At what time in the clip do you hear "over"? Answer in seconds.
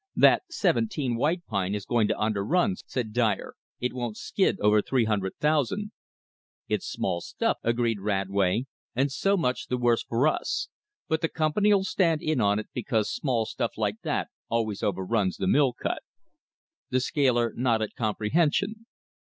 4.59-4.81, 14.81-15.05